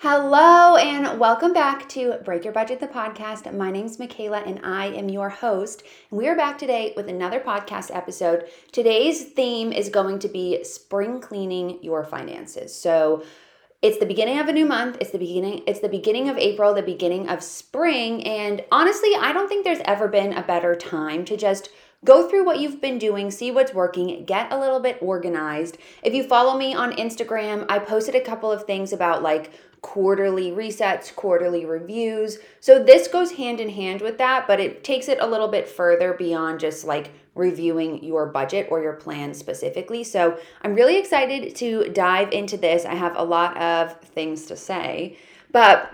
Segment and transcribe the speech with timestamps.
[0.00, 3.50] Hello and welcome back to Break Your Budget, the podcast.
[3.56, 5.84] My name's Michaela and I am your host.
[6.10, 8.44] And we are back today with another podcast episode.
[8.72, 12.78] Today's theme is going to be spring cleaning your finances.
[12.78, 13.24] So
[13.80, 14.98] it's the beginning of a new month.
[15.00, 18.22] It's the beginning, it's the beginning of April, the beginning of spring.
[18.26, 21.70] And honestly, I don't think there's ever been a better time to just
[22.04, 25.78] Go through what you've been doing, see what's working, get a little bit organized.
[26.02, 29.50] If you follow me on Instagram, I posted a couple of things about like
[29.82, 32.38] quarterly resets, quarterly reviews.
[32.60, 35.68] So this goes hand in hand with that, but it takes it a little bit
[35.68, 40.02] further beyond just like reviewing your budget or your plan specifically.
[40.02, 42.84] So I'm really excited to dive into this.
[42.84, 45.18] I have a lot of things to say,
[45.52, 45.92] but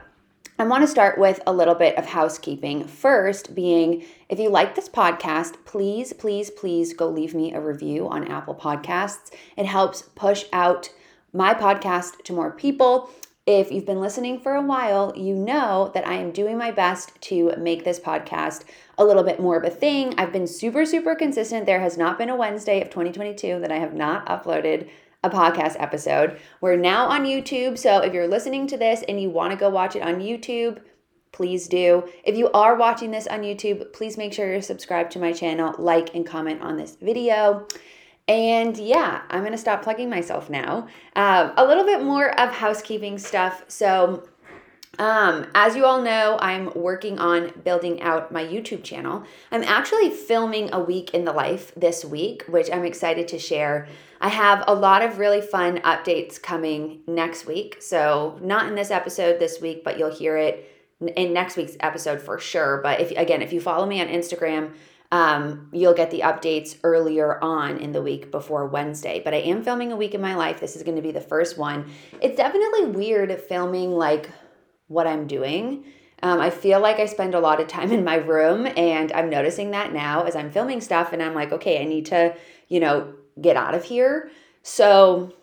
[0.59, 2.87] I want to start with a little bit of housekeeping.
[2.87, 8.09] First, being if you like this podcast, please, please, please go leave me a review
[8.09, 9.33] on Apple Podcasts.
[9.57, 10.91] It helps push out
[11.33, 13.11] my podcast to more people.
[13.47, 17.21] If you've been listening for a while, you know that I am doing my best
[17.23, 18.63] to make this podcast
[18.99, 20.15] a little bit more of a thing.
[20.17, 21.67] I've been super, super consistent.
[21.67, 24.89] There has not been a Wednesday of 2022 that I have not uploaded
[25.25, 26.39] a podcast episode.
[26.61, 27.79] We're now on YouTube.
[27.79, 30.81] So if you're listening to this and you want to go watch it on YouTube,
[31.33, 32.09] please do.
[32.23, 35.75] If you are watching this on YouTube, please make sure you're subscribed to my channel,
[35.81, 37.67] like, and comment on this video.
[38.29, 40.87] And yeah, I'm going to stop plugging myself now.
[41.17, 43.65] Uh, a little bit more of housekeeping stuff.
[43.69, 44.29] So,
[44.99, 49.25] um, as you all know, I'm working on building out my YouTube channel.
[49.51, 53.89] I'm actually filming a week in the life this week, which I'm excited to share.
[54.21, 57.79] I have a lot of really fun updates coming next week.
[57.81, 60.69] So, not in this episode this week, but you'll hear it
[61.17, 62.81] in next week's episode for sure.
[62.83, 64.75] But if again, if you follow me on Instagram,
[65.13, 69.21] um, you'll get the updates earlier on in the week before Wednesday.
[69.23, 70.59] But I am filming a week in my life.
[70.59, 71.91] This is going to be the first one.
[72.23, 74.31] It's definitely weird filming like
[74.89, 75.85] what I'm doing.
[76.23, 79.29] Um, I feel like I spend a lot of time in my room, and I'm
[79.29, 82.35] noticing that now as I'm filming stuff, and I'm like, okay, I need to,
[82.69, 84.31] you know, get out of here.
[84.63, 85.35] So,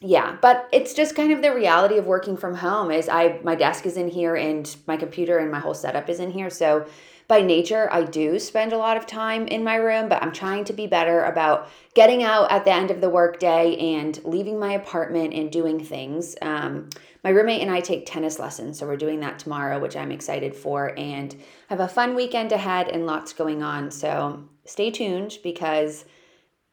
[0.00, 2.92] yeah, but it's just kind of the reality of working from home.
[2.92, 6.20] Is I my desk is in here, and my computer and my whole setup is
[6.20, 6.48] in here.
[6.48, 6.86] So
[7.30, 10.64] by nature, I do spend a lot of time in my room, but I'm trying
[10.64, 14.72] to be better about getting out at the end of the workday and leaving my
[14.72, 16.34] apartment and doing things.
[16.42, 16.90] Um,
[17.22, 20.56] my roommate and I take tennis lessons, so we're doing that tomorrow, which I'm excited
[20.56, 21.36] for, and
[21.68, 23.92] have a fun weekend ahead and lots going on.
[23.92, 26.06] So stay tuned because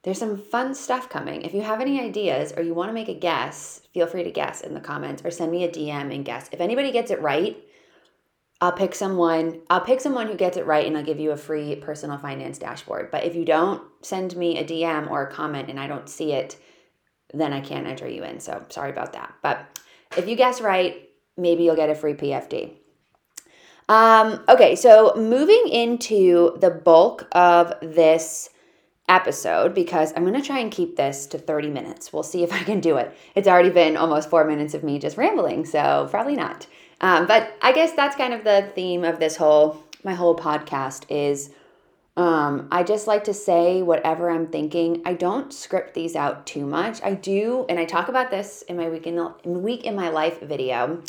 [0.02, 1.44] there's some fun stuff coming.
[1.44, 4.32] If you have any ideas or you want to make a guess, feel free to
[4.32, 6.50] guess in the comments or send me a DM and guess.
[6.52, 7.64] If anybody gets it right,
[8.60, 11.38] I'll pick someone, I'll pick someone who gets it right and I'll give you a
[11.38, 13.12] free personal finance dashboard.
[13.12, 16.32] But if you don't send me a DM or a comment and I don't see
[16.34, 16.58] it,
[17.34, 18.40] then I can't enter you in.
[18.40, 19.34] So sorry about that.
[19.44, 19.80] But
[20.18, 21.08] if you guess right,
[21.38, 22.74] maybe you'll get a free PFD.
[23.90, 28.50] Um, okay, so moving into the bulk of this
[29.08, 32.12] episode, because I'm going to try and keep this to 30 minutes.
[32.12, 33.16] We'll see if I can do it.
[33.36, 36.68] It's already been almost four minutes of me just rambling, so probably not.
[37.02, 41.04] Um, but I guess that's kind of the theme of this whole my whole podcast
[41.10, 41.52] is
[42.16, 45.04] um, I just like to say whatever I'm thinking.
[45.06, 47.00] I don't script these out too much.
[47.04, 50.10] I do, and I talk about this in my week in, the, week in my
[50.10, 51.04] life video.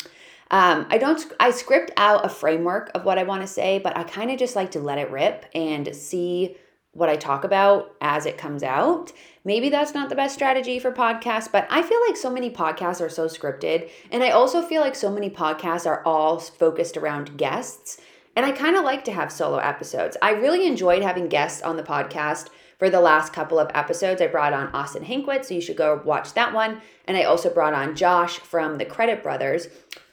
[0.51, 1.23] Um, I don't.
[1.39, 4.37] I script out a framework of what I want to say, but I kind of
[4.37, 6.57] just like to let it rip and see
[6.91, 9.11] what I talk about as it comes out.
[9.45, 13.01] Maybe that's not the best strategy for podcasts, but I feel like so many podcasts
[13.01, 13.89] are so scripted.
[14.11, 18.01] And I also feel like so many podcasts are all focused around guests.
[18.35, 20.17] And I kind of like to have solo episodes.
[20.21, 24.21] I really enjoyed having guests on the podcast for the last couple of episodes.
[24.21, 26.81] I brought on Austin Hankwitz, so you should go watch that one.
[27.05, 29.67] And I also brought on Josh from the Credit Brothers.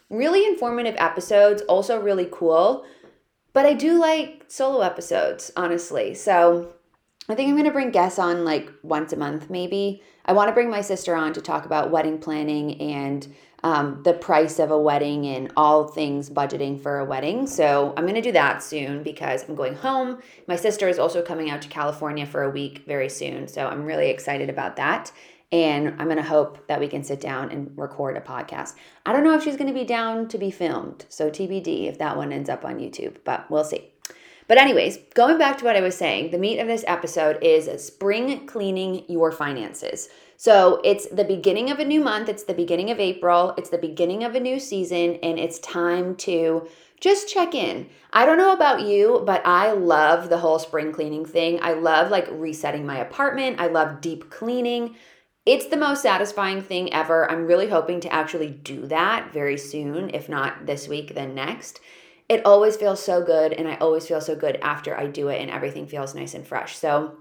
[0.08, 2.84] Really informative episodes, also really cool.
[3.52, 6.14] But I do like solo episodes, honestly.
[6.14, 6.74] So
[7.28, 10.02] I think I'm going to bring guests on like once a month, maybe.
[10.24, 13.26] I want to bring my sister on to talk about wedding planning and
[13.64, 17.48] um, the price of a wedding and all things budgeting for a wedding.
[17.48, 20.22] So I'm going to do that soon because I'm going home.
[20.46, 23.48] My sister is also coming out to California for a week very soon.
[23.48, 25.10] So I'm really excited about that.
[25.50, 28.74] And I'm going to hope that we can sit down and record a podcast.
[29.04, 31.06] I don't know if she's going to be down to be filmed.
[31.08, 33.92] So TBD if that one ends up on YouTube, but we'll see.
[34.48, 37.84] But, anyways, going back to what I was saying, the meat of this episode is
[37.84, 40.08] spring cleaning your finances.
[40.36, 43.78] So, it's the beginning of a new month, it's the beginning of April, it's the
[43.78, 46.68] beginning of a new season, and it's time to
[47.00, 47.88] just check in.
[48.12, 51.58] I don't know about you, but I love the whole spring cleaning thing.
[51.62, 54.96] I love like resetting my apartment, I love deep cleaning.
[55.46, 57.30] it's the most satisfying thing ever.
[57.30, 61.80] I'm really hoping to actually do that very soon, if not this week, then next.
[62.28, 65.40] It always feels so good, and I always feel so good after I do it,
[65.40, 66.76] and everything feels nice and fresh.
[66.76, 67.16] So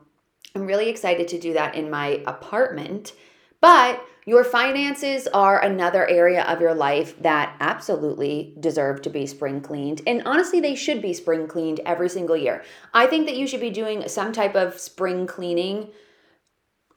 [0.56, 3.14] I'm really excited to do that in my apartment.
[3.62, 9.62] But your finances are another area of your life that absolutely deserve to be spring
[9.62, 10.02] cleaned.
[10.08, 12.64] And honestly, they should be spring cleaned every single year.
[12.94, 15.90] I think that you should be doing some type of spring cleaning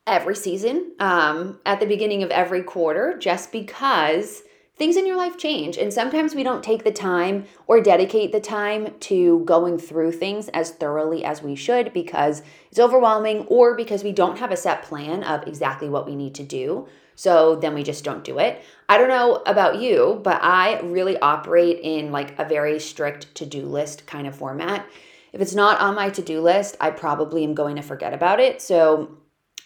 [0.06, 4.42] every season um, at the beginning of every quarter just because
[4.78, 5.76] things in your life change.
[5.76, 10.48] And sometimes we don't take the time or dedicate the time to going through things
[10.50, 14.82] as thoroughly as we should because it's overwhelming or because we don't have a set
[14.82, 16.88] plan of exactly what we need to do.
[17.16, 18.62] So then we just don't do it.
[18.88, 23.46] I don't know about you, but I really operate in like a very strict to
[23.46, 24.86] do list kind of format.
[25.32, 28.38] If it's not on my to do list, I probably am going to forget about
[28.38, 28.62] it.
[28.62, 29.18] So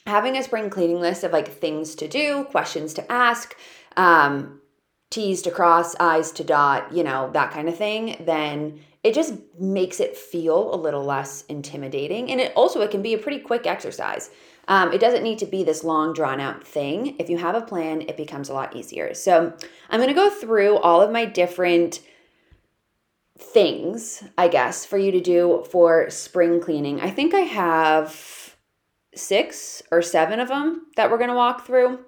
[0.06, 3.54] having a spring cleaning list of like things to do, questions to ask,
[3.98, 4.61] um,
[5.12, 9.34] T's to cross, I's to dot, you know, that kind of thing, then it just
[9.58, 12.30] makes it feel a little less intimidating.
[12.30, 14.30] And it also, it can be a pretty quick exercise.
[14.68, 17.16] Um, it doesn't need to be this long, drawn out thing.
[17.18, 19.12] If you have a plan, it becomes a lot easier.
[19.12, 19.52] So
[19.90, 22.00] I'm going to go through all of my different
[23.38, 27.00] things, I guess, for you to do for spring cleaning.
[27.00, 28.56] I think I have
[29.14, 31.98] six or seven of them that we're going to walk through.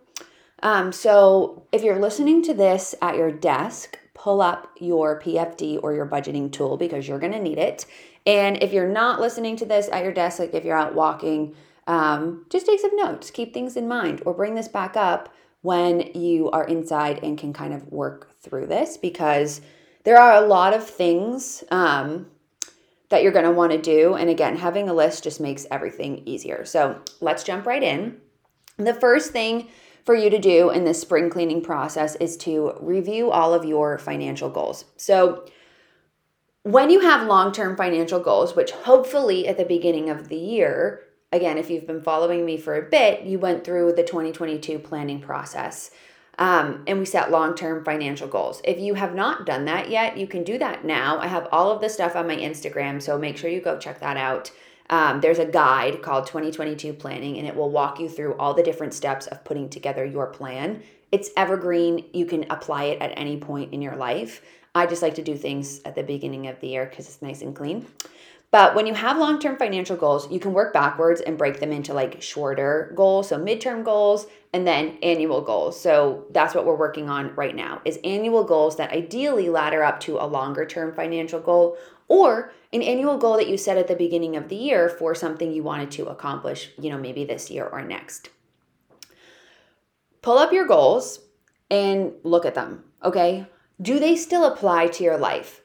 [0.63, 5.93] Um, so if you're listening to this at your desk, pull up your PFD or
[5.93, 7.87] your budgeting tool because you're going to need it.
[8.27, 11.55] And if you're not listening to this at your desk, like if you're out walking,
[11.87, 16.01] um, just take some notes, keep things in mind, or bring this back up when
[16.15, 19.61] you are inside and can kind of work through this because
[20.05, 22.27] there are a lot of things um,
[23.09, 24.15] that you're going to want to do.
[24.15, 26.65] And again, having a list just makes everything easier.
[26.65, 28.19] So let's jump right in.
[28.77, 29.69] The first thing
[30.05, 33.99] for you to do in this spring cleaning process is to review all of your
[33.99, 34.85] financial goals.
[34.97, 35.47] So,
[36.63, 41.03] when you have long term financial goals, which hopefully at the beginning of the year,
[41.31, 45.21] again, if you've been following me for a bit, you went through the 2022 planning
[45.21, 45.91] process.
[46.39, 48.61] Um, and we set long term financial goals.
[48.65, 51.19] If you have not done that yet, you can do that now.
[51.19, 54.01] I have all of the stuff on my Instagram, so make sure you go check
[54.01, 54.51] that out.
[54.91, 58.63] Um, there's a guide called 2022 Planning, and it will walk you through all the
[58.63, 60.83] different steps of putting together your plan.
[61.11, 62.05] It's evergreen.
[62.13, 64.43] You can apply it at any point in your life.
[64.75, 67.41] I just like to do things at the beginning of the year because it's nice
[67.43, 67.87] and clean.
[68.51, 71.73] But when you have long term financial goals, you can work backwards and break them
[71.73, 73.29] into like shorter goals.
[73.29, 75.81] So midterm goals and then annual goals.
[75.81, 79.99] So that's what we're working on right now is annual goals that ideally ladder up
[80.03, 81.77] to a longer term financial goal
[82.09, 85.53] or an annual goal that you set at the beginning of the year for something
[85.53, 88.31] you wanted to accomplish, you know, maybe this year or next.
[90.23, 91.21] Pull up your goals
[91.71, 93.47] and look at them, okay?
[93.81, 95.61] Do they still apply to your life?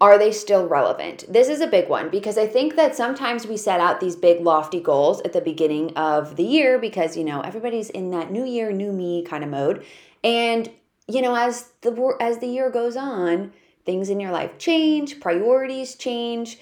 [0.00, 1.24] Are they still relevant?
[1.28, 4.40] This is a big one because I think that sometimes we set out these big
[4.40, 8.44] lofty goals at the beginning of the year because, you know, everybody's in that new
[8.44, 9.84] year, new me kind of mode.
[10.22, 10.70] And,
[11.08, 13.52] you know, as the as the year goes on,
[13.88, 16.58] things in your life change, priorities change,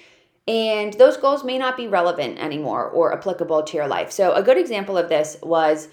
[0.47, 4.11] and those goals may not be relevant anymore or applicable to your life.
[4.11, 5.89] So, a good example of this was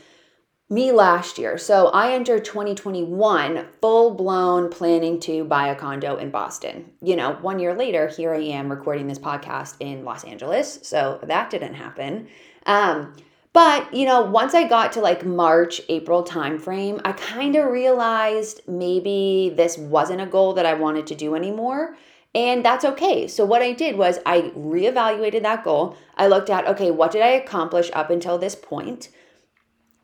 [0.70, 1.58] me last year.
[1.58, 6.92] So, I entered 2021 full blown planning to buy a condo in Boston.
[7.02, 10.78] You know, one year later, here I am recording this podcast in Los Angeles.
[10.84, 12.28] So, that didn't happen.
[12.64, 13.16] Um,
[13.54, 18.62] but, you know, once I got to like March, April timeframe, I kind of realized
[18.66, 21.96] maybe this wasn't a goal that I wanted to do anymore.
[22.34, 23.28] And that's okay.
[23.28, 25.96] So, what I did was I reevaluated that goal.
[26.16, 29.08] I looked at, okay, what did I accomplish up until this point?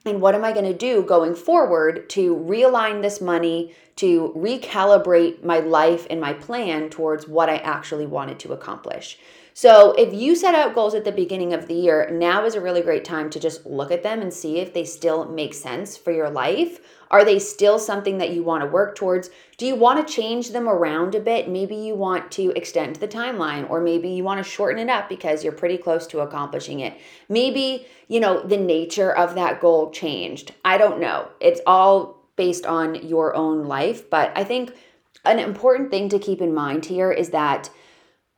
[0.06, 5.42] And what am I going to do going forward to realign this money, to recalibrate
[5.42, 9.18] my life and my plan towards what I actually wanted to accomplish?
[9.52, 12.60] So, if you set out goals at the beginning of the year, now is a
[12.60, 15.96] really great time to just look at them and see if they still make sense
[15.96, 16.80] for your life.
[17.10, 19.30] Are they still something that you want to work towards?
[19.56, 21.48] Do you want to change them around a bit?
[21.48, 25.08] Maybe you want to extend the timeline, or maybe you want to shorten it up
[25.08, 26.96] because you're pretty close to accomplishing it.
[27.28, 30.54] Maybe, you know, the nature of that goal changed.
[30.64, 31.28] I don't know.
[31.40, 34.72] It's all based on your own life, but I think
[35.24, 37.70] an important thing to keep in mind here is that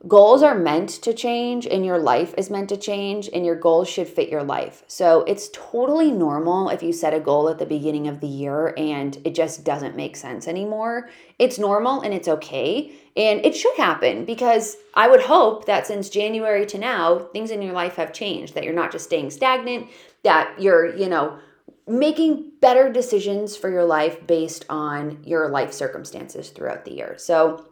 [0.09, 3.88] goals are meant to change and your life is meant to change and your goals
[3.88, 4.82] should fit your life.
[4.88, 8.75] So it's totally normal if you set a goal at the beginning of the year
[8.76, 11.09] and it just doesn't make sense anymore.
[11.38, 12.92] It's normal and it's okay.
[13.16, 17.62] And it should happen because I would hope that since January to now, things in
[17.62, 19.87] your life have changed, that you're not just staying stagnant,
[20.25, 21.38] that you're, you know,
[21.87, 27.14] making better decisions for your life based on your life circumstances throughout the year.
[27.18, 27.66] So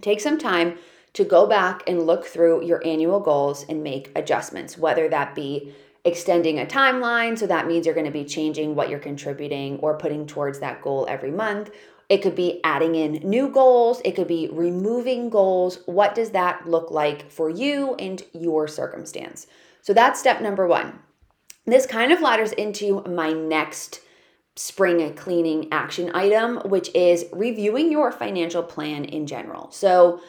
[0.00, 0.76] take some time
[1.14, 5.72] to go back and look through your annual goals and make adjustments, whether that be
[6.04, 7.38] extending a timeline.
[7.38, 10.82] So that means you're going to be changing what you're contributing or putting towards that
[10.82, 11.70] goal every month.
[12.10, 14.02] It could be adding in new goals.
[14.04, 15.78] It could be removing goals.
[15.86, 19.46] What does that look like for you and your circumstance?
[19.80, 20.98] So that's step number one.
[21.64, 24.00] This kind of ladders into my next
[24.56, 29.70] spring cleaning action item, which is reviewing your financial plan in general.
[29.70, 30.20] So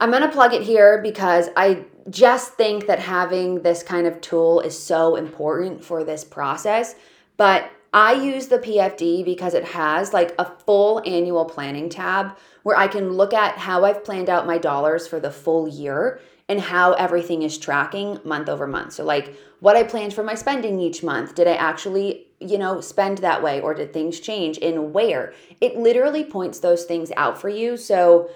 [0.00, 4.20] I'm going to plug it here because I just think that having this kind of
[4.22, 6.94] tool is so important for this process.
[7.36, 12.78] But I use the PFD because it has like a full annual planning tab where
[12.78, 16.60] I can look at how I've planned out my dollars for the full year and
[16.60, 18.94] how everything is tracking month over month.
[18.94, 22.80] So, like what I planned for my spending each month, did I actually, you know,
[22.80, 25.32] spend that way or did things change and where?
[25.60, 27.76] It literally points those things out for you.
[27.76, 28.30] So,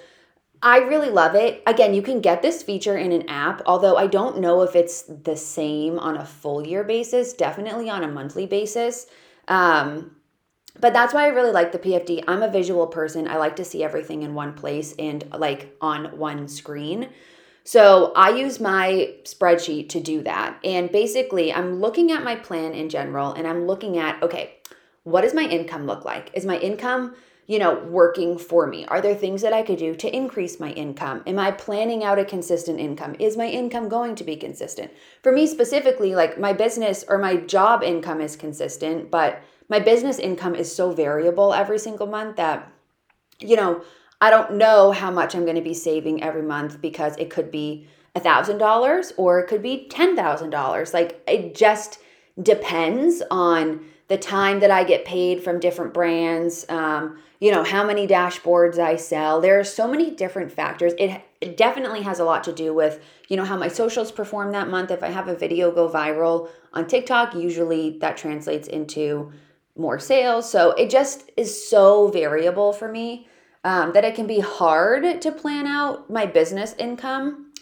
[0.64, 1.62] I really love it.
[1.66, 5.02] Again, you can get this feature in an app, although I don't know if it's
[5.02, 9.06] the same on a full year basis, definitely on a monthly basis.
[9.46, 10.16] Um,
[10.80, 12.24] but that's why I really like the PFD.
[12.26, 13.28] I'm a visual person.
[13.28, 17.10] I like to see everything in one place and like on one screen.
[17.64, 20.58] So I use my spreadsheet to do that.
[20.64, 24.56] And basically, I'm looking at my plan in general and I'm looking at, okay,
[25.02, 26.30] what does my income look like?
[26.32, 27.14] Is my income,
[27.46, 28.86] you know, working for me?
[28.86, 31.22] Are there things that I could do to increase my income?
[31.26, 33.14] Am I planning out a consistent income?
[33.18, 34.90] Is my income going to be consistent?
[35.22, 40.18] For me specifically, like my business or my job income is consistent, but my business
[40.18, 42.72] income is so variable every single month that,
[43.40, 43.82] you know,
[44.20, 47.50] I don't know how much I'm going to be saving every month because it could
[47.50, 47.86] be
[48.16, 50.94] $1,000 or it could be $10,000.
[50.94, 51.98] Like it just
[52.42, 57.86] depends on the time that I get paid from different brands, um, you know, how
[57.86, 59.38] many dashboards I sell.
[59.38, 60.94] There are so many different factors.
[60.98, 64.52] It, it definitely has a lot to do with, you know, how my socials perform
[64.52, 64.90] that month.
[64.90, 69.30] If I have a video go viral on TikTok, usually that translates into
[69.76, 70.50] more sales.
[70.50, 73.28] So it just is so variable for me
[73.62, 77.52] um, that it can be hard to plan out my business income.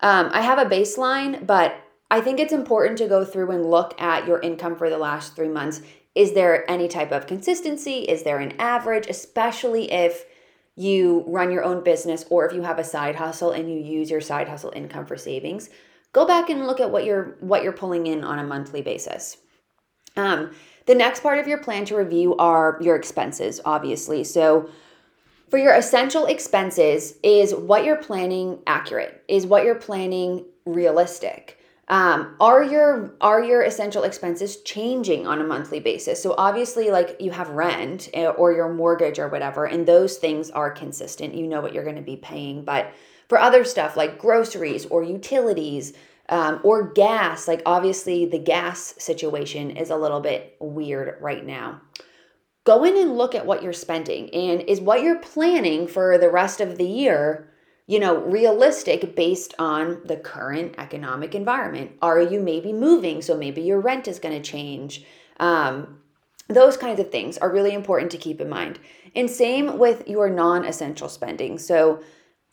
[0.00, 1.74] Um, I have a baseline, but
[2.10, 5.34] I think it's important to go through and look at your income for the last
[5.34, 5.82] three months.
[6.14, 8.00] Is there any type of consistency?
[8.00, 10.24] Is there an average, especially if
[10.76, 14.10] you run your own business or if you have a side hustle and you use
[14.10, 15.68] your side hustle income for savings?
[16.12, 19.36] Go back and look at what you're what you're pulling in on a monthly basis.
[20.16, 20.52] Um,
[20.86, 24.24] the next part of your plan to review are your expenses, obviously.
[24.24, 24.70] So
[25.50, 29.22] for your essential expenses, is what you're planning accurate?
[29.28, 31.55] Is what you're planning realistic?
[31.88, 36.20] Um, are your are your essential expenses changing on a monthly basis?
[36.20, 40.50] So obviously, like you have rent eh, or your mortgage or whatever, and those things
[40.50, 41.34] are consistent.
[41.34, 42.92] You know what you're going to be paying, but
[43.28, 45.92] for other stuff like groceries or utilities
[46.28, 51.80] um, or gas, like obviously the gas situation is a little bit weird right now
[52.66, 56.28] go in and look at what you're spending and is what you're planning for the
[56.28, 57.48] rest of the year
[57.86, 61.92] you know realistic based on the current economic environment.
[62.02, 63.22] Are you maybe moving?
[63.22, 65.04] So maybe your rent is going to change.
[65.38, 65.98] Um,
[66.48, 68.78] those kinds of things are really important to keep in mind.
[69.14, 71.58] And same with your non-essential spending.
[71.58, 72.02] So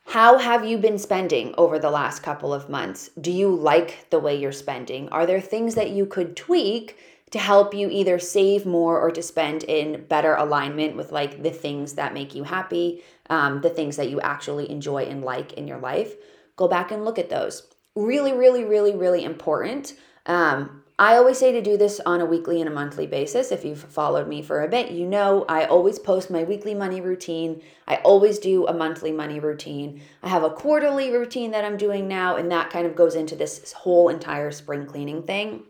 [0.06, 3.10] how have you been spending over the last couple of months?
[3.20, 5.10] Do you like the way you're spending?
[5.10, 6.98] Are there things that you could tweak
[7.34, 11.50] to help you either save more or to spend in better alignment with like the
[11.50, 15.68] things that make you happy, um, the things that you actually enjoy and like in
[15.68, 16.14] your life.
[16.58, 17.66] Go back and look at those.
[17.96, 19.96] Really, really, really, really important.
[20.28, 23.52] Um, I always say to do this on a weekly and a monthly basis.
[23.52, 27.02] If you've followed me for a bit, you know I always post my weekly money
[27.02, 27.64] routine.
[27.88, 30.04] I always do a monthly money routine.
[30.22, 33.36] I have a quarterly routine that I'm doing now, and that kind of goes into
[33.36, 35.64] this whole entire spring cleaning thing.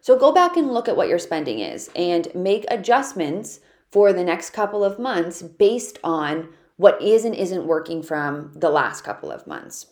[0.00, 4.24] So go back and look at what your spending is and make adjustments for the
[4.24, 9.30] next couple of months based on what is and isn't working from the last couple
[9.30, 9.86] of months.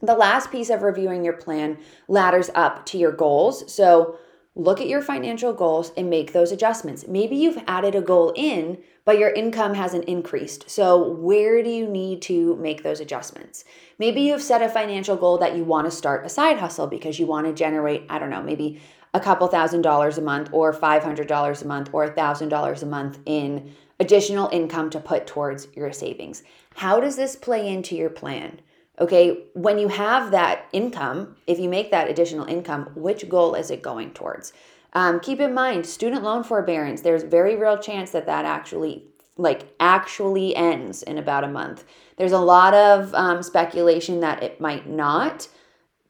[0.00, 3.72] The last piece of reviewing your plan ladders up to your goals.
[3.72, 4.18] So
[4.54, 7.06] look at your financial goals and make those adjustments.
[7.08, 10.70] Maybe you've added a goal in, but your income hasn't increased.
[10.70, 13.64] So, where do you need to make those adjustments?
[13.98, 17.18] Maybe you've set a financial goal that you want to start a side hustle because
[17.18, 18.80] you want to generate, I don't know, maybe
[19.14, 23.72] a couple thousand dollars a month or $500 a month or $1,000 a month in
[24.00, 26.42] additional income to put towards your savings.
[26.74, 28.60] How does this play into your plan?
[28.98, 33.70] Okay, when you have that income, if you make that additional income, which goal is
[33.70, 34.52] it going towards?
[34.92, 39.06] Um, keep in mind, student loan forbearance, there's very real chance that that actually
[39.36, 41.84] like actually ends in about a month.
[42.16, 45.48] There's a lot of um, speculation that it might not,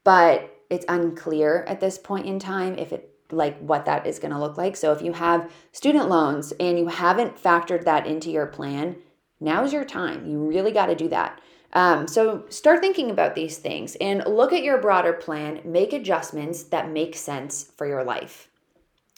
[0.05, 4.33] but it's unclear at this point in time if it like what that is going
[4.33, 4.77] to look like.
[4.77, 8.97] So if you have student loans and you haven't factored that into your plan,
[9.41, 10.27] now's your time.
[10.27, 11.41] You really got to do that.
[11.73, 16.63] Um, so start thinking about these things and look at your broader plan, make adjustments
[16.65, 18.49] that make sense for your life.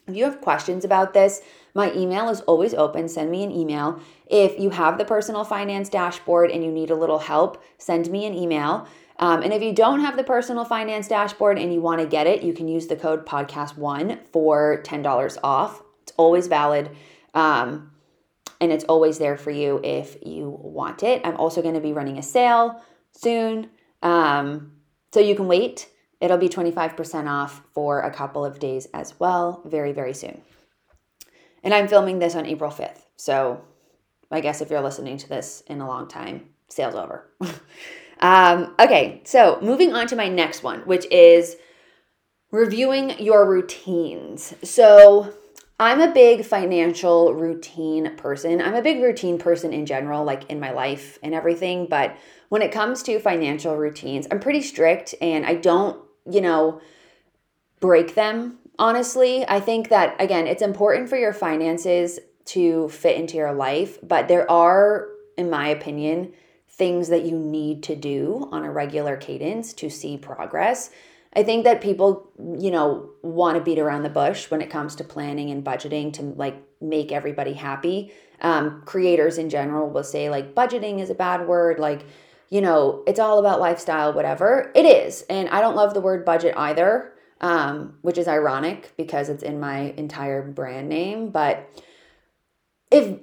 [0.07, 1.41] If you have questions about this,
[1.75, 3.09] my email is always open.
[3.09, 4.01] Send me an email.
[4.27, 8.25] If you have the personal finance dashboard and you need a little help, send me
[8.25, 8.87] an email.
[9.19, 12.27] Um, and if you don't have the personal finance dashboard and you want to get
[12.27, 15.83] it, you can use the code podcast1 for $10 off.
[16.03, 16.91] It's always valid.
[17.35, 17.91] Um,
[18.61, 21.21] and it's always there for you if you want it.
[21.25, 22.81] I'm also going to be running a sale
[23.13, 23.71] soon.
[24.03, 24.73] Um,
[25.13, 25.89] so you can wait.
[26.21, 30.41] It'll be 25% off for a couple of days as well, very, very soon.
[31.63, 33.03] And I'm filming this on April 5th.
[33.17, 33.63] So
[34.31, 37.31] I guess if you're listening to this in a long time, sale's over.
[38.21, 41.57] um, okay, so moving on to my next one, which is
[42.51, 44.55] reviewing your routines.
[44.63, 45.33] So
[45.79, 48.63] I'm a big financial routine person.
[48.63, 51.87] I'm a big routine person in general, like in my life and everything.
[51.87, 52.17] But
[52.49, 56.81] when it comes to financial routines, I'm pretty strict and I don't you know,
[57.81, 59.45] break them, honestly.
[59.49, 64.29] I think that, again, it's important for your finances to fit into your life, but
[64.29, 66.33] there are, in my opinion,
[66.69, 70.91] things that you need to do on a regular cadence to see progress.
[71.35, 74.97] I think that people, you know, want to beat around the bush when it comes
[74.97, 78.13] to planning and budgeting to like make everybody happy.
[78.41, 82.07] Um, creators in general will say like budgeting is a bad word, like
[82.49, 84.71] you know, it's all about lifestyle, whatever.
[84.75, 85.23] It is.
[85.23, 89.61] And I don't love the word budget either, um, which is ironic because it's in
[89.61, 91.31] my entire brand name.
[91.31, 91.69] But
[92.91, 93.19] if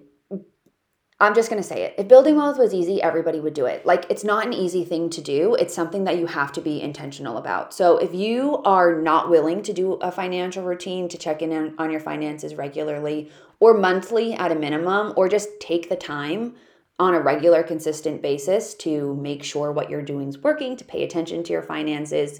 [1.24, 1.96] I'm just going to say it.
[1.98, 3.86] If building wealth was easy, everybody would do it.
[3.86, 5.56] Like, it's not an easy thing to do.
[5.56, 7.74] It's something that you have to be intentional about.
[7.74, 11.91] So, if you are not willing to do a financial routine to check in on
[11.91, 16.56] your finances regularly or monthly at a minimum, or just take the time
[16.99, 21.03] on a regular, consistent basis to make sure what you're doing is working, to pay
[21.03, 22.39] attention to your finances.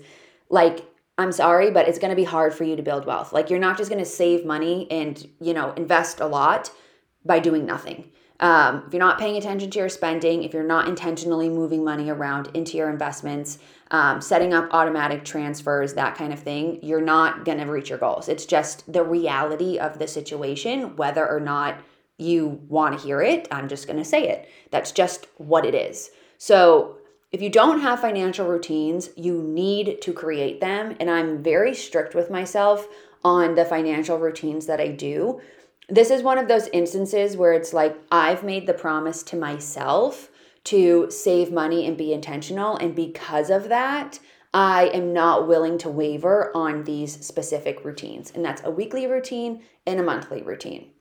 [0.49, 0.85] Like,
[1.17, 3.33] I'm sorry, but it's going to be hard for you to build wealth.
[3.33, 6.71] Like, you're not just going to save money and, you know, invest a lot
[7.25, 8.11] by doing nothing.
[8.39, 12.09] Um, if you're not paying attention to your spending, if you're not intentionally moving money
[12.09, 13.59] around into your investments,
[13.91, 17.99] um, setting up automatic transfers, that kind of thing, you're not going to reach your
[17.99, 18.27] goals.
[18.27, 21.77] It's just the reality of the situation, whether or not
[22.17, 24.49] you want to hear it, I'm just going to say it.
[24.71, 26.12] That's just what it is.
[26.38, 26.97] So,
[27.32, 30.95] if you don't have financial routines, you need to create them.
[30.99, 32.88] And I'm very strict with myself
[33.23, 35.41] on the financial routines that I do.
[35.89, 40.30] This is one of those instances where it's like I've made the promise to myself
[40.65, 42.78] to save money and be intentional.
[42.78, 44.19] And because of that,
[44.54, 48.32] I am not willing to waver on these specific routines.
[48.32, 50.92] And that's a weekly routine and a monthly routine.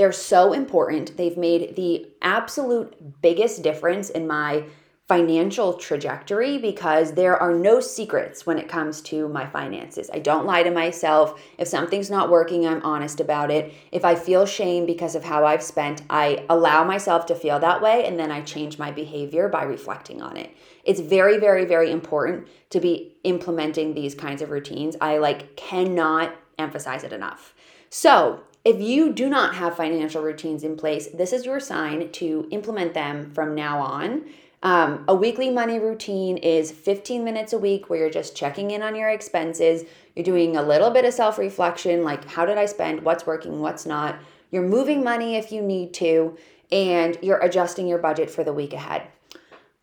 [0.00, 1.18] They're so important.
[1.18, 4.64] They've made the absolute biggest difference in my
[5.08, 10.08] financial trajectory because there are no secrets when it comes to my finances.
[10.10, 11.38] I don't lie to myself.
[11.58, 13.74] If something's not working, I'm honest about it.
[13.92, 17.82] If I feel shame because of how I've spent, I allow myself to feel that
[17.82, 20.56] way and then I change my behavior by reflecting on it.
[20.82, 24.96] It's very very very important to be implementing these kinds of routines.
[24.98, 27.54] I like cannot emphasize it enough.
[27.90, 32.46] So, if you do not have financial routines in place, this is your sign to
[32.50, 34.24] implement them from now on.
[34.62, 38.82] Um, a weekly money routine is 15 minutes a week where you're just checking in
[38.82, 39.84] on your expenses.
[40.14, 43.60] You're doing a little bit of self reflection, like how did I spend, what's working,
[43.60, 44.18] what's not.
[44.50, 46.36] You're moving money if you need to,
[46.70, 49.04] and you're adjusting your budget for the week ahead.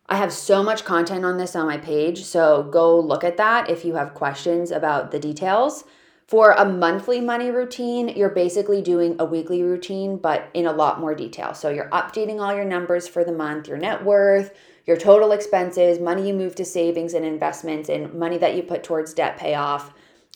[0.08, 3.68] I have so much content on this on my page, so go look at that
[3.68, 5.84] if you have questions about the details.
[6.28, 11.00] For a monthly money routine, you're basically doing a weekly routine, but in a lot
[11.00, 11.54] more detail.
[11.54, 15.98] So you're updating all your numbers for the month, your net worth, your total expenses,
[15.98, 19.94] money you move to savings and investments, and money that you put towards debt payoff.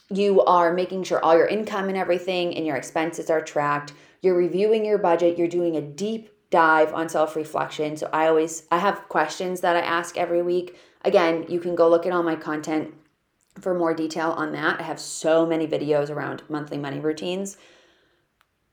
[0.09, 3.92] You are making sure all your income and everything and your expenses are tracked.
[4.22, 5.37] You're reviewing your budget.
[5.37, 7.98] You're doing a deep dive on self reflection.
[7.98, 10.74] So I always I have questions that I ask every week.
[11.05, 12.94] Again, you can go look at all my content
[13.61, 14.81] for more detail on that.
[14.81, 17.57] I have so many videos around monthly money routines.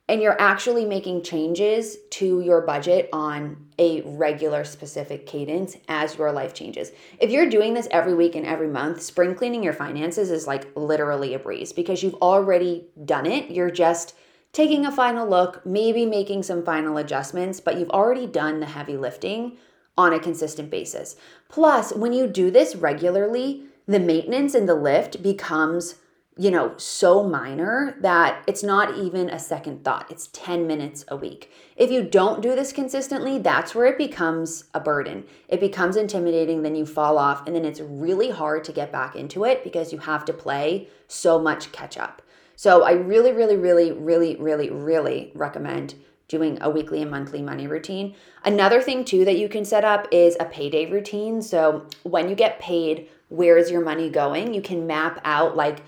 [0.09, 6.31] and you're actually making changes to your budget on a regular specific cadence as your
[6.31, 6.91] life changes.
[7.19, 10.75] If you're doing this every week and every month, spring cleaning your finances is like
[10.75, 13.51] literally a breeze because you've already done it.
[13.51, 14.15] You're just
[14.51, 18.97] taking a final look, maybe making some final adjustments, but you've already done the heavy
[18.97, 19.57] lifting
[19.95, 21.17] on a consistent basis.
[21.49, 25.95] Plus, when you do this regularly, the maintenance and the lift becomes
[26.37, 30.09] you know, so minor that it's not even a second thought.
[30.09, 31.51] It's 10 minutes a week.
[31.75, 35.25] If you don't do this consistently, that's where it becomes a burden.
[35.49, 39.17] It becomes intimidating, then you fall off, and then it's really hard to get back
[39.17, 42.21] into it because you have to play so much catch up.
[42.55, 45.95] So I really, really, really, really, really, really recommend
[46.29, 48.15] doing a weekly and monthly money routine.
[48.45, 51.41] Another thing, too, that you can set up is a payday routine.
[51.41, 54.53] So when you get paid, where is your money going?
[54.53, 55.83] You can map out like,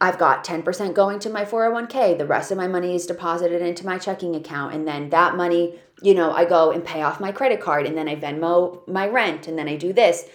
[0.00, 2.18] I've got 10% going to my 401k.
[2.18, 4.74] The rest of my money is deposited into my checking account.
[4.74, 7.96] And then that money, you know, I go and pay off my credit card and
[7.96, 10.28] then I Venmo my rent and then I do this.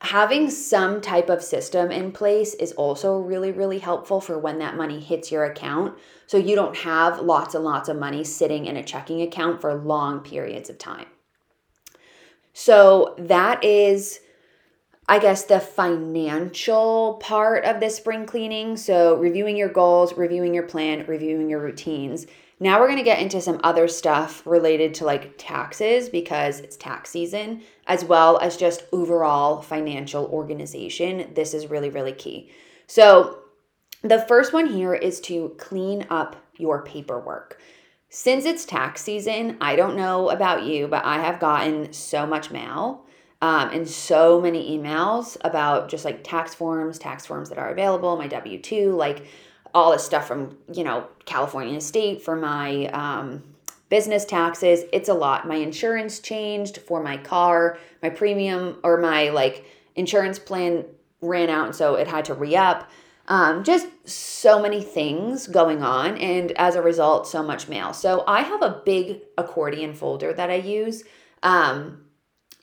[0.00, 4.76] Having some type of system in place is also really, really helpful for when that
[4.76, 5.98] money hits your account.
[6.26, 9.74] So you don't have lots and lots of money sitting in a checking account for
[9.74, 11.06] long periods of time.
[12.52, 14.20] So that is
[15.06, 18.76] I guess, the financial part of this spring cleaning.
[18.76, 22.26] So, reviewing your goals, reviewing your plan, reviewing your routines.
[22.58, 26.76] Now, we're going to get into some other stuff related to like taxes because it's
[26.76, 31.32] tax season, as well as just overall financial organization.
[31.34, 32.50] This is really, really key.
[32.86, 33.40] So,
[34.02, 37.60] the first one here is to clean up your paperwork.
[38.08, 42.50] Since it's tax season, I don't know about you, but I have gotten so much
[42.50, 43.03] mail
[43.44, 48.16] um, and so many emails about just like tax forms, tax forms that are available,
[48.16, 49.26] my W 2, like
[49.74, 53.42] all this stuff from, you know, California state for my um,
[53.90, 54.84] business taxes.
[54.94, 55.46] It's a lot.
[55.46, 60.86] My insurance changed for my car, my premium or my like insurance plan
[61.20, 62.90] ran out, and so it had to re up.
[63.28, 67.92] Um, just so many things going on, and as a result, so much mail.
[67.92, 71.04] So I have a big accordion folder that I use.
[71.42, 72.06] Um,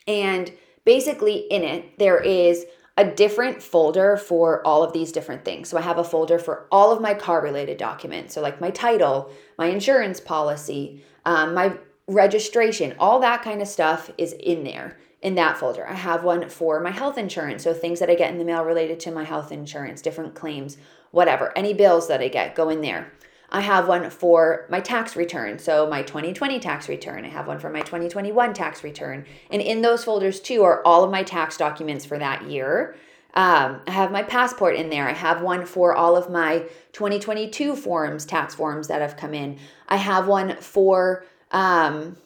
[0.08, 0.52] and
[0.86, 2.66] basically in it there is
[2.98, 5.70] a different folder for all of these different things.
[5.70, 8.34] So I have a folder for all of my car related documents.
[8.34, 14.12] So, like my title, my insurance policy, um, my registration, all that kind of stuff
[14.18, 15.88] is in there in that folder.
[15.88, 17.64] I have one for my health insurance.
[17.64, 20.78] So, things that I get in the mail related to my health insurance, different claims,
[21.12, 21.58] whatever.
[21.58, 23.12] Any bills that I get go in there.
[23.52, 25.60] I have one for my tax return.
[25.60, 27.26] So, my 2020 tax return.
[27.26, 29.26] I have one for my 2021 tax return.
[29.50, 32.96] And in those folders, too, are all of my tax documents for that year.
[33.34, 35.08] Um, I have my passport in there.
[35.08, 39.58] I have one for all of my 2022 forms, tax forms that have come in.
[39.88, 42.18] I have one for um,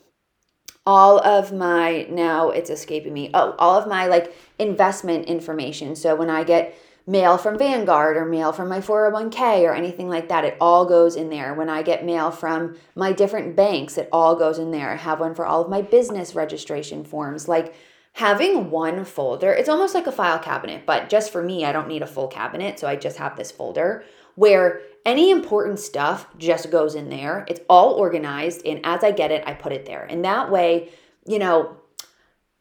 [0.86, 3.30] all of my, now it's escaping me.
[3.34, 5.96] Oh, all of my like investment information.
[5.96, 6.76] So when I get
[7.08, 10.44] mail from Vanguard or mail from my 401k or anything like that.
[10.46, 11.54] It all goes in there.
[11.54, 14.92] When I get mail from my different banks, it all goes in there.
[14.92, 17.48] I have one for all of my business registration forms.
[17.48, 17.76] Like
[18.14, 21.88] having one folder, it's almost like a file cabinet, but just for me, I don't
[21.88, 22.80] need a full cabinet.
[22.80, 27.46] So I just have this folder where any important stuff just goes in there.
[27.48, 28.66] It's all organized.
[28.66, 30.04] And as I get it, I put it there.
[30.04, 30.90] And that way,
[31.28, 31.78] you know,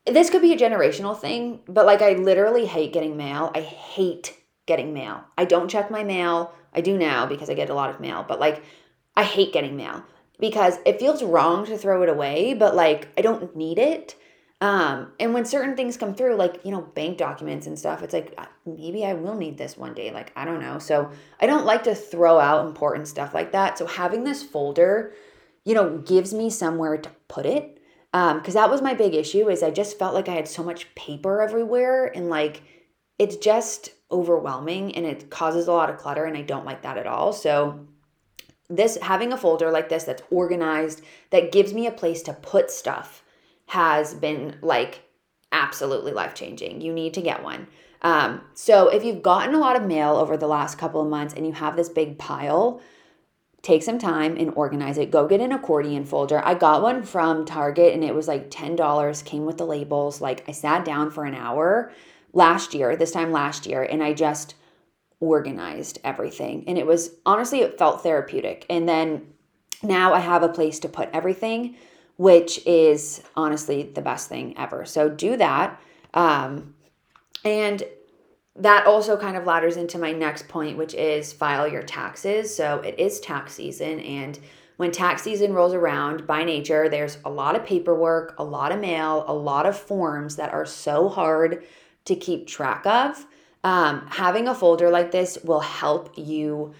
[0.07, 3.51] this could be a generational thing, but like I literally hate getting mail.
[3.55, 4.37] I hate
[4.67, 5.25] getting mail.
[5.39, 6.53] I don't check my mail.
[6.73, 8.63] I do now because I get a lot of mail, but like
[9.17, 10.05] I hate getting mail
[10.39, 14.17] because it feels wrong to throw it away, but like I don't need it.
[14.61, 18.15] Um, and when certain things come through, like, you know, bank documents and stuff, it's
[18.15, 20.11] like, uh, maybe I will need this one day.
[20.11, 20.79] Like, I don't know.
[20.79, 23.77] So I don't like to throw out important stuff like that.
[23.77, 25.13] So having this folder,
[25.67, 27.74] you know, gives me somewhere to put it
[28.15, 30.63] because um, that was my big issue is i just felt like i had so
[30.63, 32.63] much paper everywhere and like
[33.19, 36.97] it's just overwhelming and it causes a lot of clutter and i don't like that
[36.97, 37.33] at all.
[37.33, 37.87] So
[38.71, 42.71] this having a folder like this that's organized that gives me a place to put
[42.71, 43.23] stuff
[43.67, 45.03] has been like
[45.53, 47.67] absolutely life changing you need to get one.
[48.03, 51.35] Um, so if you've gotten a lot of mail over the last couple of months
[51.35, 52.81] and you have this big pile
[53.65, 55.11] take some time and organize it.
[55.11, 56.41] Go get an accordion folder.
[56.45, 60.21] I got one from Target and it was like $10, came with the labels.
[60.21, 61.91] Like I sat down for an hour
[62.35, 64.55] last year, this time last year, and I just
[65.19, 66.65] organized everything.
[66.67, 68.67] And it was honestly, it felt therapeutic.
[68.69, 69.33] And then
[69.83, 71.77] now I have a place to put everything,
[72.19, 74.85] which is honestly the best thing ever.
[74.85, 75.81] So do that.
[76.13, 76.75] Um,
[77.47, 77.83] and
[78.57, 82.55] that also kind of ladders into my next point, which is file your taxes.
[82.55, 84.39] So it is tax season, and
[84.77, 88.81] when tax season rolls around, by nature, there's a lot of paperwork, a lot of
[88.81, 91.65] mail, a lot of forms that are so hard
[92.07, 93.25] to keep track of.
[93.63, 96.75] Um, having a folder like this will help you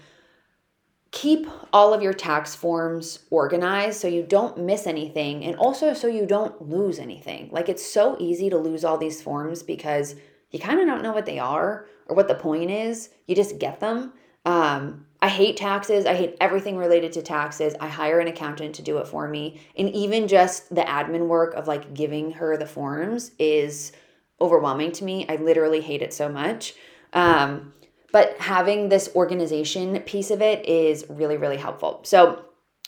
[1.11, 6.07] keep all of your tax forms organized so you don't miss anything and also so
[6.07, 7.47] you don't lose anything.
[7.51, 10.15] Like it's so easy to lose all these forms because
[10.51, 13.09] you kind of don't know what they are or what the point is.
[13.27, 14.13] You just get them.
[14.45, 16.05] Um, I hate taxes.
[16.05, 17.73] I hate everything related to taxes.
[17.79, 19.59] I hire an accountant to do it for me.
[19.75, 23.91] And even just the admin work of like giving her the forms is
[24.39, 25.25] overwhelming to me.
[25.27, 26.75] I literally hate it so much.
[27.13, 27.73] Um,
[28.11, 32.01] but having this organization piece of it is really, really helpful.
[32.03, 32.45] So,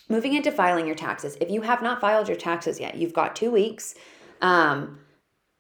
[0.08, 3.36] moving into filing your taxes, if you have not filed your taxes yet, you've got
[3.36, 3.96] two weeks.
[4.42, 5.00] Um,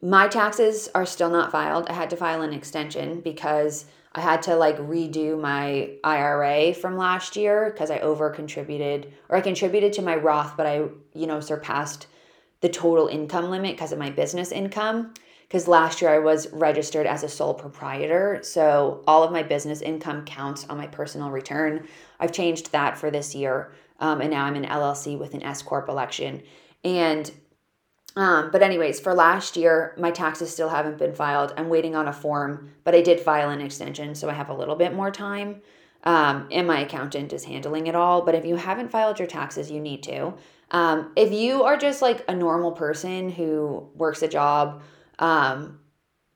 [0.01, 1.88] my taxes are still not filed.
[1.89, 6.97] I had to file an extension because I had to like redo my IRA from
[6.97, 11.27] last year because I over contributed or I contributed to my Roth, but I, you
[11.27, 12.07] know, surpassed
[12.62, 15.13] the total income limit because of my business income
[15.47, 18.39] because last year I was registered as a sole proprietor.
[18.43, 21.88] So all of my business income counts on my personal return.
[22.19, 23.71] I've changed that for this year.
[23.99, 26.43] Um, and now I'm an LLC with an S Corp election.
[26.83, 27.31] And,
[28.17, 31.53] um, but, anyways, for last year, my taxes still haven't been filed.
[31.56, 34.15] I'm waiting on a form, but I did file an extension.
[34.15, 35.62] So I have a little bit more time.
[36.03, 38.23] Um, and my accountant is handling it all.
[38.23, 40.34] But if you haven't filed your taxes, you need to.
[40.71, 44.82] Um, if you are just like a normal person who works a job,
[45.19, 45.80] um,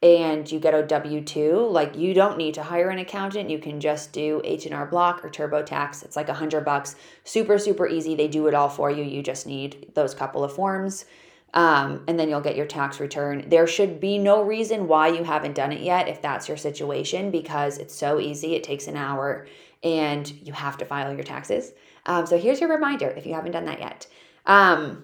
[0.04, 3.50] and you get a W2, like you don't need to hire an accountant.
[3.50, 6.04] You can just do H&R Block or TurboTax.
[6.04, 6.96] It's like a hundred bucks.
[7.24, 8.15] Super, super easy.
[8.15, 9.04] They do it all for you.
[9.04, 11.06] You just need those couple of forms.
[11.54, 13.50] Um, and then you'll get your tax return.
[13.50, 17.30] There should be no reason why you haven't done it yet if that's your situation
[17.30, 18.56] because it's so easy.
[18.56, 19.48] It takes an hour
[19.84, 21.74] and you have to file your taxes.
[22.06, 24.08] Um, so here's your reminder if you haven't done that yet.
[24.46, 25.04] Um,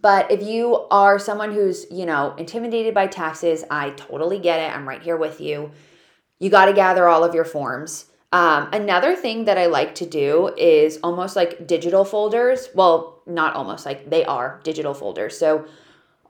[0.00, 4.74] but if you are someone who's, you know, intimidated by taxes, I totally get it.
[4.74, 5.72] I'm right here with you.
[6.38, 8.06] You got to gather all of your forms.
[8.32, 12.68] Um, another thing that I like to do is almost like digital folders.
[12.74, 15.36] Well, not almost like they are digital folders.
[15.36, 15.66] So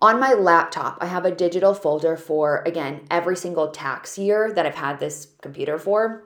[0.00, 4.64] on my laptop, I have a digital folder for, again, every single tax year that
[4.64, 6.24] I've had this computer for.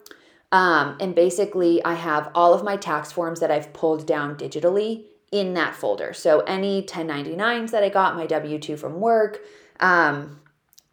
[0.53, 5.07] Um, and basically, I have all of my tax forms that I've pulled down digitally
[5.33, 6.13] in that folder.
[6.13, 9.41] So any 1099s that I got, my W 2 from work,
[9.81, 10.41] um,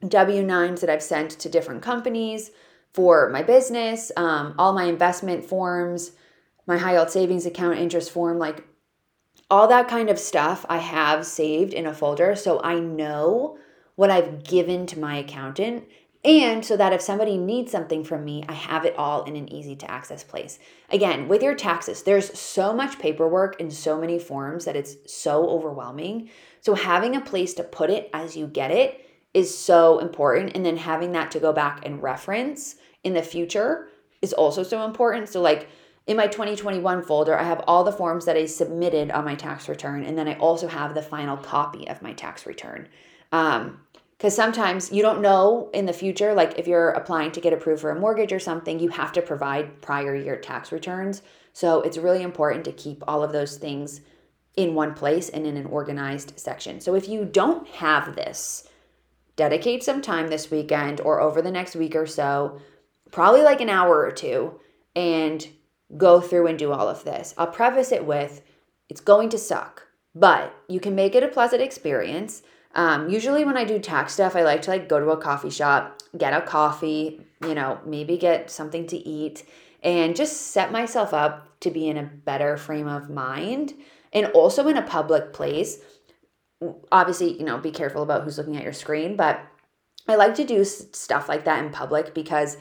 [0.08, 2.50] W 9s that I've sent to different companies
[2.94, 6.12] for my business, um, all my investment forms,
[6.68, 8.66] my high yield savings account interest form, like
[9.50, 12.36] all that kind of stuff I have saved in a folder.
[12.36, 13.58] So I know
[13.96, 15.86] what I've given to my accountant
[16.24, 19.52] and so that if somebody needs something from me, I have it all in an
[19.52, 20.60] easy to access place.
[20.90, 25.50] Again, with your taxes, there's so much paperwork and so many forms that it's so
[25.50, 26.30] overwhelming.
[26.60, 30.56] So having a place to put it as you get it is so important.
[30.56, 33.90] And then having that to go back and reference in the future
[34.22, 35.30] is also so important.
[35.30, 35.70] So, like,
[36.08, 39.70] in my 2021 folder, I have all the forms that I submitted on my tax
[39.70, 42.88] return, and then I also have the final copy of my tax return.
[43.32, 43.80] Um,
[44.22, 47.82] because sometimes you don't know in the future like if you're applying to get approved
[47.82, 51.98] for a mortgage or something you have to provide prior year tax returns so it's
[51.98, 54.02] really important to keep all of those things
[54.56, 58.68] in one place and in an organized section so if you don't have this
[59.38, 62.62] dedicate some time this weekend or over the next week or so
[63.12, 64.60] probably like an hour or two
[64.96, 65.48] and
[65.98, 68.42] go through and do all of this i'll preface it with
[68.90, 72.42] it's going to suck but you can make it a pleasant experience
[72.74, 75.50] um, usually when I do tax stuff, I like to like go to a coffee
[75.50, 79.44] shop, get a coffee, you know, maybe get something to eat
[79.84, 83.74] and just set myself up to be in a better frame of mind
[84.14, 85.80] and also in a public place.
[86.92, 89.42] Obviously, you know, be careful about who's looking at your screen, but
[90.08, 92.58] I like to do stuff like that in public because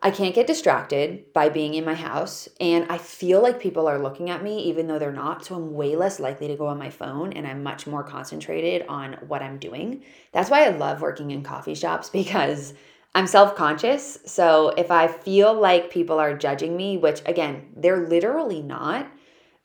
[0.00, 3.98] I can't get distracted by being in my house, and I feel like people are
[3.98, 5.44] looking at me even though they're not.
[5.44, 8.86] So I'm way less likely to go on my phone and I'm much more concentrated
[8.88, 10.04] on what I'm doing.
[10.30, 12.74] That's why I love working in coffee shops because
[13.14, 14.18] I'm self conscious.
[14.24, 19.10] So if I feel like people are judging me, which again, they're literally not.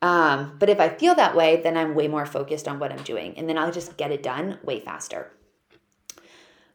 [0.02, 3.02] Um, but if I feel that way, then I'm way more focused on what I'm
[3.04, 5.32] doing and then I'll just get it done way faster.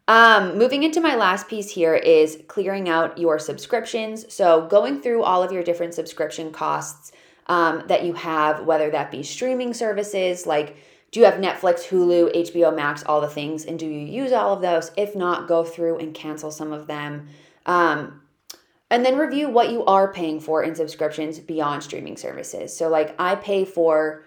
[0.10, 4.34] Um, moving into my last piece here is clearing out your subscriptions.
[4.34, 7.12] So, going through all of your different subscription costs
[7.46, 10.76] um, that you have, whether that be streaming services, like
[11.12, 14.54] do you have Netflix, Hulu, HBO Max, all the things, and do you use all
[14.54, 14.92] of those?
[14.98, 17.28] If not, go through and cancel some of them.
[17.66, 18.22] Um,
[18.92, 22.76] And then review what you are paying for in subscriptions beyond streaming services.
[22.76, 24.24] So, like, I pay for,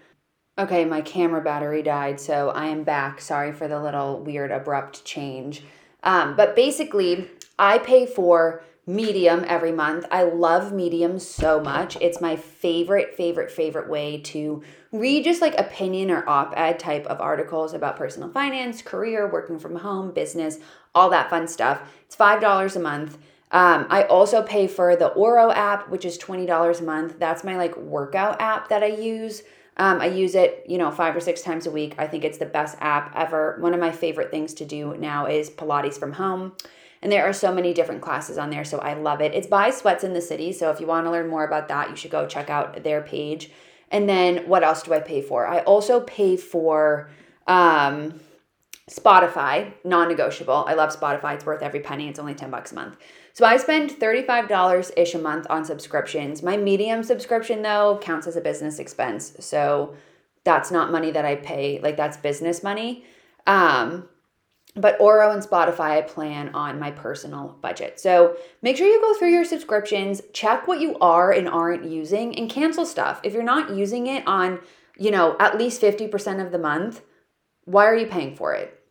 [0.59, 3.21] okay, my camera battery died, so I am back.
[3.21, 5.63] Sorry for the little weird, abrupt change.
[6.03, 10.07] Um, but basically, I pay for Medium every month.
[10.11, 11.97] I love Medium so much.
[12.01, 17.07] It's my favorite, favorite, favorite way to read just like opinion or op ed type
[17.07, 20.59] of articles about personal finance, career, working from home, business,
[20.97, 21.81] all that fun stuff.
[22.07, 23.19] It's $5 a month.
[23.53, 27.21] Um, I also pay for the Oro app, which is $20 a month.
[27.21, 29.43] That's my like workout app that I use.
[29.77, 31.95] Um, I use it, you know, five or six times a week.
[31.99, 33.57] I think it's the best app ever.
[33.59, 36.53] One of my favorite things to do now is Pilates from home.
[37.01, 39.35] And there are so many different classes on there, so I love it.
[39.35, 41.91] It's by Sweats in the City, so if you want to learn more about that,
[41.91, 43.51] you should go check out their page.
[43.91, 45.47] And then what else do I pay for?
[45.47, 47.11] I also pay for
[47.49, 48.21] um,
[48.89, 50.65] Spotify, non negotiable.
[50.67, 52.09] I love Spotify, it's worth every penny.
[52.09, 52.97] It's only 10 bucks a month.
[53.35, 56.43] So I spend $35 ish a month on subscriptions.
[56.43, 59.35] My medium subscription, though, counts as a business expense.
[59.41, 59.95] So
[60.45, 63.05] that's not money that I pay, like that's business money.
[63.47, 64.09] Um,
[64.75, 68.01] but Oro and Spotify I plan on my personal budget.
[68.01, 72.37] So make sure you go through your subscriptions, check what you are and aren't using,
[72.39, 73.21] and cancel stuff.
[73.23, 74.61] If you're not using it on,
[74.97, 77.03] you know, at least 50% of the month,
[77.65, 78.82] why are you paying for it?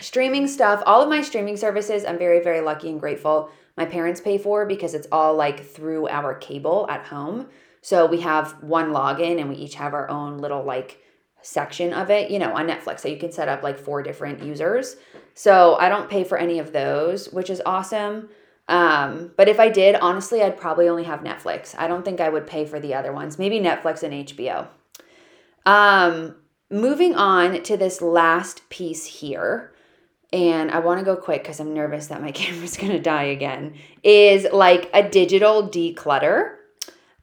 [0.00, 3.50] Streaming stuff, all of my streaming services, I'm very, very lucky and grateful.
[3.76, 7.48] My parents pay for because it's all like through our cable at home.
[7.82, 11.00] So we have one login and we each have our own little like
[11.42, 13.00] section of it, you know, on Netflix.
[13.00, 14.96] So you can set up like four different users.
[15.34, 18.28] So I don't pay for any of those, which is awesome.
[18.68, 21.74] Um, but if I did, honestly, I'd probably only have Netflix.
[21.76, 23.38] I don't think I would pay for the other ones.
[23.38, 24.68] Maybe Netflix and HBO.
[25.66, 26.36] Um,
[26.70, 29.72] moving on to this last piece here,
[30.32, 33.24] and I want to go quick because I'm nervous that my camera's going to die
[33.24, 36.56] again, is like a digital declutter.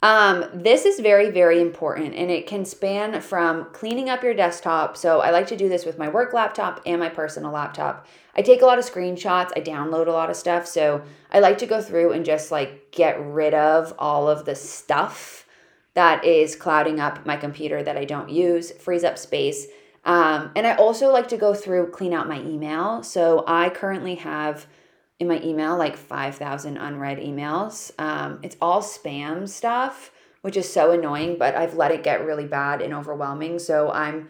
[0.03, 4.95] Um, this is very, very important and it can span from cleaning up your desktop.
[4.95, 8.05] So I like to do this with my work laptop and my personal laptop.
[8.35, 10.67] I take a lot of screenshots, I download a lot of stuff.
[10.67, 14.53] So I like to go through and just like get rid of all of the
[14.53, 15.47] stuff
[15.95, 19.65] that is clouding up my computer that I don't use, frees up space.
[20.07, 23.03] Um, and I also like to go through, clean out my email.
[23.03, 24.65] So I currently have
[25.19, 27.91] in my email like 5,000 unread emails.
[27.99, 32.45] Um, it's all spam stuff, which is so annoying, but I've let it get really
[32.45, 33.59] bad and overwhelming.
[33.59, 34.29] So I'm,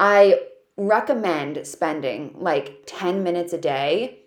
[0.00, 0.40] I
[0.76, 4.24] recommend spending like 10 minutes a day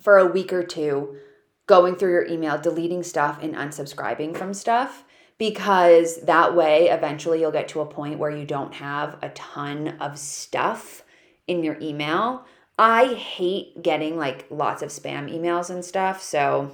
[0.00, 1.18] for a week or two
[1.66, 5.04] going through your email, deleting stuff and unsubscribing from stuff
[5.38, 9.96] because that way eventually you'll get to a point where you don't have a ton
[10.00, 11.02] of stuff
[11.46, 12.46] in your email
[12.78, 16.22] I hate getting like lots of spam emails and stuff.
[16.22, 16.72] So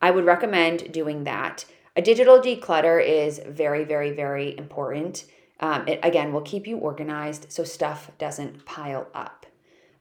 [0.00, 1.64] I would recommend doing that.
[1.96, 5.24] A digital declutter is very, very, very important.
[5.60, 9.46] Um, it again will keep you organized so stuff doesn't pile up.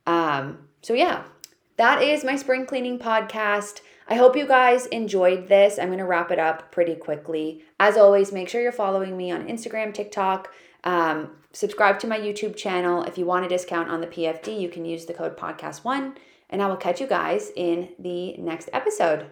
[0.08, 1.24] Um, so, yeah,
[1.78, 3.82] that is my spring cleaning podcast.
[4.08, 5.80] I hope you guys enjoyed this.
[5.80, 7.64] I'm going to wrap it up pretty quickly.
[7.80, 10.52] As always, make sure you're following me on Instagram, TikTok,
[10.84, 13.04] um, subscribe to my YouTube channel.
[13.04, 16.16] If you want a discount on the PFD, you can use the code podcast1.
[16.50, 19.28] And I will catch you guys in the next episode.